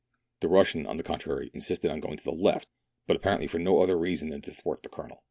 The 0.39 0.47
Russian, 0.47 0.87
on 0.87 0.97
the 0.97 1.03
contrary, 1.03 1.51
insisted 1.53 1.91
on 1.91 1.99
going 1.99 2.17
to 2.17 2.23
the 2.23 2.31
left, 2.31 2.67
but 3.05 3.15
apparently 3.15 3.45
for 3.45 3.59
no 3.59 3.81
other 3.81 3.99
reason 3.99 4.29
than 4.29 4.41
to 4.41 4.51
thwart 4.51 4.81
the 4.81 4.89
Colonel. 4.89 5.19